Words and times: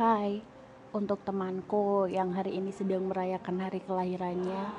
Hai, 0.00 0.40
untuk 0.96 1.20
temanku 1.28 2.08
yang 2.08 2.32
hari 2.32 2.56
ini 2.56 2.72
sedang 2.72 3.12
merayakan 3.12 3.68
hari 3.68 3.84
kelahirannya, 3.84 4.72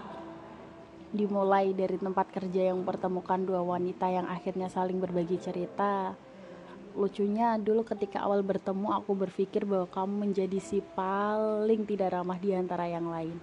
dimulai 1.14 1.78
dari 1.78 2.02
tempat 2.02 2.34
kerja 2.34 2.74
yang 2.74 2.82
mempertemukan 2.82 3.46
dua 3.46 3.62
wanita 3.62 4.10
yang 4.10 4.26
akhirnya 4.26 4.66
saling 4.66 4.98
berbagi 4.98 5.38
cerita. 5.38 6.18
Lucunya 6.98 7.54
dulu 7.62 7.86
ketika 7.86 8.26
awal 8.26 8.42
bertemu 8.42 8.98
aku 8.98 9.14
berpikir 9.14 9.62
bahwa 9.62 9.86
kamu 9.94 10.14
menjadi 10.26 10.58
si 10.58 10.82
paling 10.82 11.86
tidak 11.86 12.18
ramah 12.18 12.42
di 12.42 12.58
antara 12.58 12.90
yang 12.90 13.06
lain. 13.06 13.38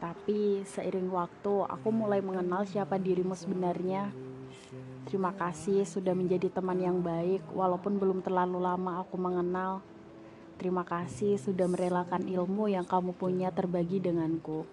Tapi 0.00 0.64
seiring 0.64 1.12
waktu 1.12 1.68
aku 1.68 1.88
mulai 1.92 2.24
mengenal 2.24 2.64
siapa 2.64 2.96
dirimu 2.96 3.36
sebenarnya. 3.36 4.08
Terima 5.04 5.36
kasih 5.36 5.84
sudah 5.84 6.16
menjadi 6.16 6.48
teman 6.48 6.80
yang 6.80 7.04
baik 7.04 7.44
walaupun 7.52 8.00
belum 8.00 8.24
terlalu 8.24 8.56
lama 8.56 9.04
aku 9.04 9.20
mengenal. 9.20 9.84
Terima 10.58 10.82
kasih 10.82 11.38
sudah 11.38 11.70
merelakan 11.70 12.26
ilmu 12.26 12.66
yang 12.66 12.82
kamu 12.82 13.14
punya 13.14 13.54
terbagi 13.54 14.02
denganku. 14.02 14.66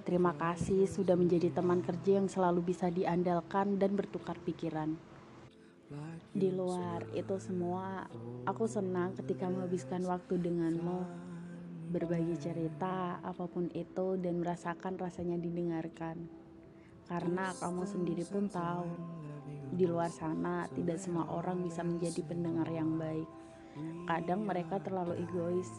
Terima 0.00 0.32
kasih 0.32 0.88
sudah 0.88 1.12
menjadi 1.12 1.52
teman 1.52 1.84
kerja 1.84 2.24
yang 2.24 2.28
selalu 2.32 2.72
bisa 2.72 2.88
diandalkan 2.88 3.76
dan 3.76 4.00
bertukar 4.00 4.40
pikiran. 4.40 4.96
Di 6.32 6.48
luar 6.48 7.04
itu 7.12 7.36
semua, 7.36 8.08
aku 8.48 8.64
senang 8.64 9.12
ketika 9.12 9.44
menghabiskan 9.52 10.08
waktu 10.08 10.40
denganmu, 10.40 11.04
berbagi 11.92 12.40
cerita 12.40 13.20
apa 13.20 13.44
pun 13.44 13.68
itu 13.76 14.16
dan 14.16 14.40
merasakan 14.40 14.96
rasanya 14.96 15.36
didengarkan. 15.36 16.16
Karena 17.04 17.52
kamu 17.60 17.84
sendiri 17.84 18.24
pun 18.24 18.48
tahu, 18.48 18.88
di 19.68 19.84
luar 19.84 20.08
sana 20.08 20.64
tidak 20.72 20.96
semua 20.96 21.28
orang 21.28 21.60
bisa 21.60 21.84
menjadi 21.84 22.24
pendengar 22.24 22.72
yang 22.72 22.96
baik. 22.96 23.43
Kadang 24.04 24.46
mereka 24.46 24.78
terlalu 24.78 25.24
egois, 25.24 25.70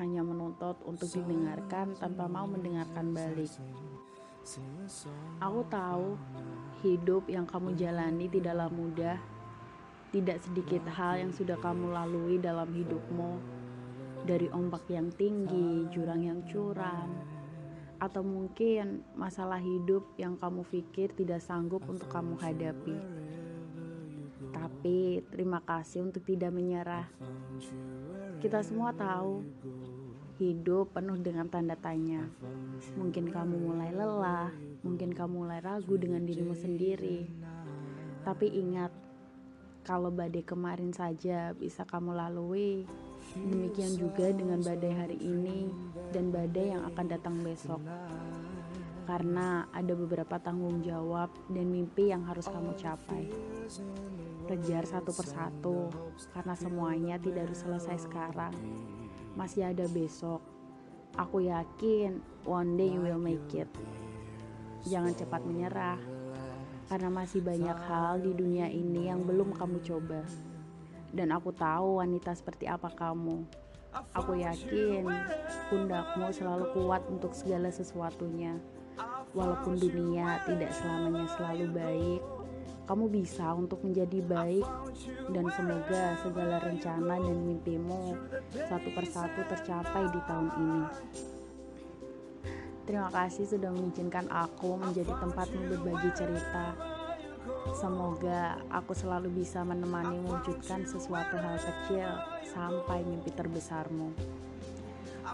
hanya 0.00 0.24
menuntut 0.24 0.80
untuk 0.86 1.10
didengarkan 1.12 1.92
tanpa 1.98 2.24
mau 2.30 2.48
mendengarkan 2.48 3.12
balik. 3.12 3.52
Aku 5.44 5.60
tahu 5.68 6.16
hidup 6.80 7.28
yang 7.28 7.44
kamu 7.44 7.76
jalani 7.76 8.26
tidaklah 8.30 8.72
mudah. 8.72 9.18
Tidak 10.10 10.42
sedikit 10.42 10.82
hal 10.90 11.22
yang 11.22 11.30
sudah 11.30 11.54
kamu 11.62 11.94
lalui 11.94 12.42
dalam 12.42 12.66
hidupmu, 12.66 13.38
dari 14.26 14.50
ombak 14.50 14.90
yang 14.90 15.06
tinggi, 15.14 15.86
jurang 15.94 16.26
yang 16.26 16.42
curam, 16.50 17.14
atau 18.02 18.24
mungkin 18.24 19.06
masalah 19.14 19.62
hidup 19.62 20.02
yang 20.18 20.34
kamu 20.34 20.66
pikir 20.66 21.14
tidak 21.14 21.38
sanggup 21.44 21.84
untuk 21.86 22.10
kamu 22.10 22.34
hadapi. 22.42 23.19
Tapi 24.60 25.24
terima 25.32 25.64
kasih 25.64 26.04
untuk 26.04 26.20
tidak 26.28 26.52
menyerah. 26.52 27.08
Kita 28.44 28.60
semua 28.60 28.92
tahu 28.92 29.40
hidup 30.36 30.92
penuh 30.92 31.16
dengan 31.16 31.48
tanda 31.48 31.72
tanya. 31.80 32.28
Mungkin 32.96 33.32
kamu 33.32 33.56
mulai 33.56 33.88
lelah, 33.88 34.52
mungkin 34.84 35.16
kamu 35.16 35.48
mulai 35.48 35.64
ragu 35.64 35.96
dengan 35.96 36.28
dirimu 36.28 36.52
sendiri. 36.52 37.24
Tapi 38.20 38.52
ingat, 38.52 38.92
kalau 39.80 40.12
badai 40.12 40.44
kemarin 40.44 40.92
saja 40.92 41.56
bisa 41.56 41.88
kamu 41.88 42.12
lalui, 42.12 42.84
demikian 43.32 43.96
juga 43.96 44.28
dengan 44.28 44.60
badai 44.60 44.92
hari 44.92 45.18
ini 45.24 45.72
dan 46.12 46.28
badai 46.28 46.76
yang 46.76 46.84
akan 46.84 47.06
datang 47.08 47.36
besok. 47.40 47.80
Karena 49.08 49.64
ada 49.72 49.92
beberapa 49.96 50.36
tanggung 50.36 50.84
jawab 50.84 51.32
dan 51.48 51.72
mimpi 51.72 52.12
yang 52.12 52.28
harus 52.28 52.44
kamu 52.44 52.76
capai 52.76 53.24
kejar 54.50 54.82
satu 54.82 55.14
persatu 55.14 55.86
karena 56.34 56.58
semuanya 56.58 57.14
tidak 57.22 57.46
harus 57.46 57.62
selesai 57.62 58.10
sekarang. 58.10 58.50
Masih 59.38 59.70
ada 59.70 59.86
besok. 59.86 60.42
Aku 61.14 61.46
yakin 61.46 62.18
one 62.42 62.74
day 62.74 62.90
you 62.90 62.98
will 62.98 63.22
make 63.22 63.46
it. 63.54 63.70
Jangan 64.82 65.14
cepat 65.14 65.46
menyerah 65.46 66.02
karena 66.90 67.06
masih 67.14 67.38
banyak 67.46 67.78
hal 67.86 68.18
di 68.18 68.34
dunia 68.34 68.66
ini 68.66 69.06
yang 69.06 69.22
belum 69.22 69.54
kamu 69.54 69.78
coba. 69.86 70.26
Dan 71.14 71.30
aku 71.30 71.54
tahu 71.54 72.02
wanita 72.02 72.34
seperti 72.34 72.66
apa 72.66 72.90
kamu. 72.90 73.46
Aku 74.18 74.34
yakin 74.34 75.06
pundakmu 75.70 76.26
selalu 76.34 76.74
kuat 76.74 77.06
untuk 77.06 77.30
segala 77.38 77.70
sesuatunya. 77.70 78.58
Walaupun 79.30 79.78
dunia 79.78 80.42
tidak 80.42 80.74
selamanya 80.74 81.26
selalu 81.38 81.66
baik, 81.70 82.22
kamu 82.90 83.06
bisa 83.06 83.54
untuk 83.54 83.86
menjadi 83.86 84.18
baik 84.18 84.66
dan 85.30 85.46
semoga 85.54 86.18
segala 86.26 86.58
rencana 86.58 87.22
dan 87.22 87.38
mimpimu 87.46 88.18
satu 88.50 88.90
persatu 88.90 89.46
tercapai 89.46 90.10
di 90.10 90.20
tahun 90.26 90.48
ini. 90.58 90.82
Terima 92.90 93.06
kasih 93.14 93.46
sudah 93.46 93.70
mengizinkan 93.70 94.26
aku 94.26 94.74
menjadi 94.74 95.14
tempatmu 95.22 95.70
berbagi 95.70 96.10
cerita. 96.18 96.74
Semoga 97.78 98.58
aku 98.74 98.90
selalu 98.90 99.38
bisa 99.38 99.62
menemani 99.62 100.18
mewujudkan 100.26 100.82
sesuatu 100.82 101.38
hal 101.38 101.62
kecil 101.62 102.10
sampai 102.42 103.06
mimpi 103.06 103.30
terbesarmu. 103.30 104.10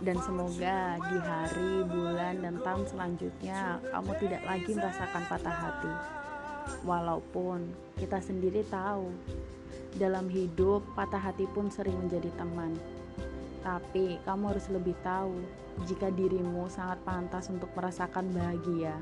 Dan 0.05 0.21
semoga 0.21 1.01
di 1.09 1.17
hari, 1.25 1.89
bulan, 1.89 2.45
dan 2.45 2.61
tahun 2.61 2.85
selanjutnya 2.85 3.81
kamu 3.81 4.13
tidak 4.21 4.45
lagi 4.45 4.71
merasakan 4.77 5.25
patah 5.25 5.57
hati 5.57 5.95
Walaupun 6.85 7.73
kita 7.97 8.21
sendiri 8.21 8.61
tahu, 8.69 9.09
dalam 9.97 10.29
hidup 10.29 10.85
patah 10.93 11.21
hati 11.21 11.49
pun 11.57 11.73
sering 11.73 11.97
menjadi 11.97 12.29
teman. 12.37 12.77
Tapi 13.65 14.21
kamu 14.29 14.53
harus 14.53 14.69
lebih 14.69 14.95
tahu 15.01 15.33
jika 15.89 16.13
dirimu 16.13 16.69
sangat 16.69 17.01
pantas 17.03 17.49
untuk 17.49 17.73
merasakan 17.73 18.29
bahagia. 18.31 18.95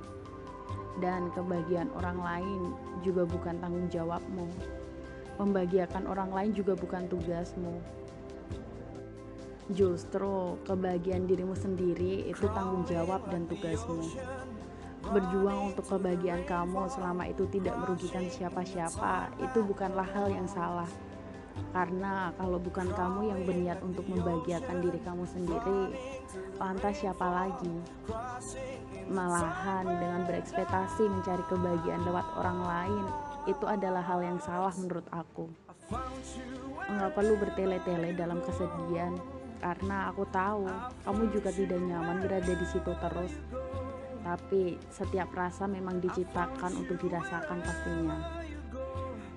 Dan 1.03 1.35
kebahagiaan 1.35 1.91
orang 1.99 2.19
lain 2.23 2.61
juga 3.03 3.27
bukan 3.27 3.59
tanggung 3.59 3.91
jawabmu. 3.91 4.47
Membahagiakan 5.43 6.07
orang 6.07 6.31
lain 6.31 6.51
juga 6.55 6.79
bukan 6.79 7.11
tugasmu. 7.11 7.83
Justru 9.75 10.55
kebahagiaan 10.63 11.27
dirimu 11.27 11.59
sendiri 11.59 12.31
itu 12.31 12.47
tanggung 12.55 12.87
jawab 12.87 13.27
dan 13.33 13.51
tugasmu 13.51 14.07
berjuang 15.13 15.75
untuk 15.75 15.85
kebahagiaan 15.85 16.45
kamu 16.49 16.89
selama 16.89 17.29
itu 17.29 17.45
tidak 17.53 17.77
merugikan 17.77 18.25
siapa-siapa 18.29 19.29
itu 19.43 19.59
bukanlah 19.61 20.07
hal 20.09 20.33
yang 20.33 20.49
salah. 20.49 20.89
Karena 21.71 22.35
kalau 22.35 22.59
bukan 22.59 22.91
kamu 22.95 23.21
yang 23.31 23.41
berniat 23.47 23.79
untuk 23.83 24.07
membahagiakan 24.11 24.83
diri 24.83 25.01
kamu 25.03 25.25
sendiri 25.27 25.81
lantas 26.59 26.99
siapa 26.99 27.27
lagi? 27.27 27.75
Malahan 29.11 29.87
dengan 29.87 30.23
berekspektasi 30.27 31.07
mencari 31.07 31.45
kebahagiaan 31.47 32.03
lewat 32.07 32.27
orang 32.39 32.59
lain 32.63 33.05
itu 33.45 33.65
adalah 33.69 34.03
hal 34.03 34.25
yang 34.25 34.39
salah 34.43 34.73
menurut 34.75 35.07
aku. 35.15 35.47
Enggak 36.91 37.13
perlu 37.13 37.35
bertele-tele 37.39 38.17
dalam 38.17 38.41
kesedihan 38.43 39.15
karena 39.65 40.13
aku 40.13 40.29
tahu 40.29 40.69
kamu 41.09 41.23
juga 41.33 41.49
tidak 41.49 41.81
nyaman 41.81 42.21
berada 42.21 42.53
di 42.53 42.67
situ 42.69 42.93
terus 43.01 43.33
tapi 44.25 44.81
setiap 44.89 45.29
rasa 45.37 45.69
memang 45.69 46.01
diciptakan 46.01 46.73
untuk 46.81 46.97
dirasakan 46.97 47.61
pastinya. 47.61 48.19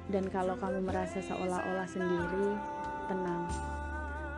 Dan 0.08 0.32
kalau 0.32 0.56
kamu 0.56 0.88
merasa 0.88 1.20
seolah-olah 1.20 1.84
sendiri, 1.92 2.56
tenang. 3.12 3.52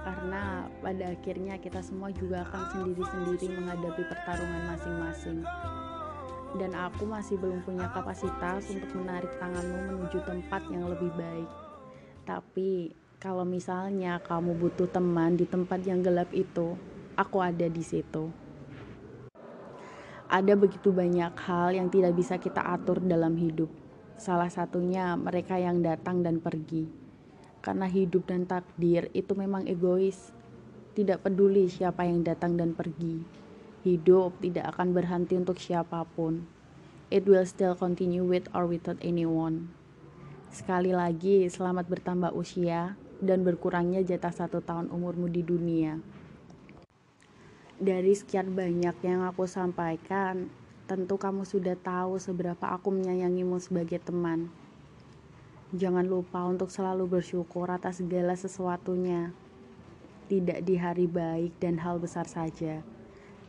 Karena 0.02 0.66
pada 0.82 1.14
akhirnya 1.14 1.62
kita 1.62 1.86
semua 1.86 2.10
juga 2.10 2.42
akan 2.50 2.64
sendiri-sendiri 2.74 3.46
menghadapi 3.54 4.04
pertarungan 4.10 4.64
masing-masing. 4.74 5.40
Dan 6.58 6.74
aku 6.74 7.06
masih 7.06 7.38
belum 7.38 7.62
punya 7.62 7.86
kapasitas 7.94 8.74
untuk 8.74 8.90
menarik 8.98 9.30
tanganmu 9.38 9.94
menuju 9.94 10.18
tempat 10.26 10.66
yang 10.74 10.90
lebih 10.90 11.14
baik. 11.14 11.50
Tapi 12.26 12.98
kalau 13.22 13.46
misalnya 13.46 14.18
kamu 14.26 14.58
butuh 14.58 14.90
teman 14.90 15.38
di 15.38 15.46
tempat 15.46 15.86
yang 15.86 16.02
gelap 16.02 16.34
itu, 16.34 16.74
aku 17.14 17.38
ada 17.38 17.70
di 17.70 17.86
situ 17.86 18.49
ada 20.30 20.54
begitu 20.54 20.94
banyak 20.94 21.34
hal 21.42 21.74
yang 21.74 21.90
tidak 21.90 22.14
bisa 22.14 22.38
kita 22.38 22.62
atur 22.62 23.02
dalam 23.02 23.34
hidup. 23.34 23.66
Salah 24.14 24.54
satunya 24.54 25.18
mereka 25.18 25.58
yang 25.58 25.82
datang 25.82 26.22
dan 26.22 26.38
pergi. 26.38 26.86
Karena 27.66 27.90
hidup 27.90 28.30
dan 28.30 28.46
takdir 28.46 29.10
itu 29.18 29.34
memang 29.34 29.66
egois. 29.66 30.30
Tidak 30.94 31.26
peduli 31.26 31.66
siapa 31.66 32.06
yang 32.06 32.22
datang 32.22 32.62
dan 32.62 32.78
pergi. 32.78 33.26
Hidup 33.82 34.38
tidak 34.38 34.78
akan 34.78 34.94
berhenti 34.94 35.34
untuk 35.34 35.58
siapa 35.58 36.06
pun. 36.14 36.46
It 37.10 37.26
will 37.26 37.50
still 37.50 37.74
continue 37.74 38.22
with 38.22 38.46
or 38.54 38.70
without 38.70 39.02
anyone. 39.02 39.74
Sekali 40.54 40.94
lagi, 40.94 41.50
selamat 41.50 41.90
bertambah 41.90 42.38
usia 42.38 42.94
dan 43.18 43.42
berkurangnya 43.42 44.06
jatah 44.06 44.46
satu 44.46 44.62
tahun 44.62 44.94
umurmu 44.94 45.26
di 45.26 45.42
dunia 45.42 45.98
dari 47.80 48.12
sekian 48.12 48.52
banyak 48.52 48.92
yang 49.08 49.24
aku 49.24 49.48
sampaikan, 49.48 50.52
tentu 50.84 51.16
kamu 51.16 51.48
sudah 51.48 51.80
tahu 51.80 52.20
seberapa 52.20 52.76
aku 52.76 52.92
menyayangimu 52.92 53.56
sebagai 53.64 54.04
teman. 54.04 54.52
Jangan 55.72 56.04
lupa 56.04 56.44
untuk 56.44 56.76
selalu 56.76 57.08
bersyukur 57.08 57.72
atas 57.72 58.04
segala 58.04 58.36
sesuatunya. 58.36 59.32
tidak 60.30 60.62
di 60.62 60.78
hari 60.78 61.10
baik 61.10 61.58
dan 61.58 61.82
hal 61.82 61.98
besar 61.98 62.30
saja, 62.30 62.86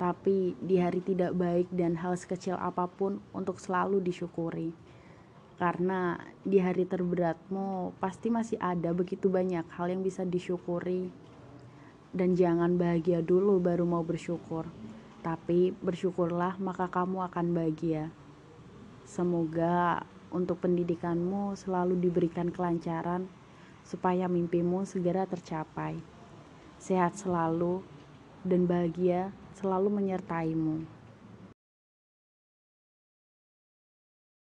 tapi 0.00 0.56
di 0.64 0.80
hari 0.80 1.04
tidak 1.04 1.36
baik 1.36 1.68
dan 1.68 1.92
hal 2.00 2.16
sekecil 2.16 2.56
apa 2.56 2.88
pun 2.88 3.20
untuk 3.36 3.60
selalu 3.60 4.00
disyukuri. 4.00 4.72
Karena 5.60 6.16
di 6.40 6.56
hari 6.56 6.88
terberatmu 6.88 8.00
pasti 8.00 8.32
masih 8.32 8.56
ada 8.56 8.96
begitu 8.96 9.28
banyak 9.28 9.68
hal 9.76 9.92
yang 9.92 10.00
bisa 10.00 10.24
disyukuri. 10.24 11.12
Dan 12.10 12.34
jangan 12.34 12.74
bahagia 12.74 13.22
dulu 13.22 13.62
baru 13.62 13.86
mau 13.86 14.02
bersyukur. 14.02 14.66
Tapi 15.22 15.70
bersyukurlah 15.78 16.58
maka 16.58 16.90
kamu 16.90 17.30
akan 17.30 17.46
bahagia. 17.54 18.10
Semoga 19.06 20.02
untuk 20.30 20.62
pendidikanmu 20.62 21.58
selalu 21.58 21.98
diberikan 21.98 22.50
kelancaran 22.50 23.26
supaya 23.82 24.30
mimpimu 24.30 24.86
segera 24.86 25.26
tercapai. 25.26 25.98
Sehat 26.78 27.18
selalu 27.18 27.82
dan 28.46 28.64
bahagia 28.64 29.34
selalu 29.58 29.90
menyertaimu. 30.00 30.99